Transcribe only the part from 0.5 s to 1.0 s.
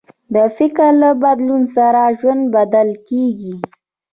فکر